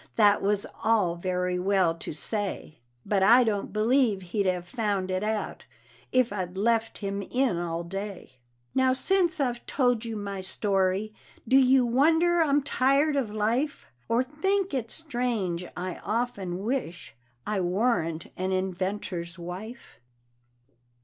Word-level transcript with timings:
That 0.15 0.41
was 0.41 0.65
all 0.83 1.13
very 1.15 1.59
well 1.59 1.93
to 1.93 2.11
say, 2.11 2.79
But 3.05 3.21
I 3.21 3.43
don't 3.43 3.71
believe 3.71 4.23
he'd 4.23 4.47
have 4.47 4.67
found 4.67 5.11
it 5.11 5.23
out 5.23 5.65
if 6.11 6.33
I'd 6.33 6.57
left 6.57 6.97
him 6.97 7.21
in 7.21 7.59
all 7.59 7.83
day. 7.83 8.39
Now, 8.73 8.93
since 8.93 9.39
I've 9.39 9.63
told 9.67 10.03
you 10.03 10.15
my 10.15 10.41
story, 10.41 11.13
do 11.47 11.55
you 11.55 11.85
wonder 11.85 12.41
I'm 12.41 12.63
tired 12.63 13.15
of 13.15 13.29
life, 13.31 13.85
Or 14.09 14.23
think 14.23 14.73
it 14.73 14.89
strange 14.89 15.67
I 15.77 15.99
often 16.03 16.63
wish 16.63 17.13
I 17.45 17.59
warn't 17.61 18.25
an 18.35 18.51
inventor's 18.51 19.37
wife? 19.37 19.99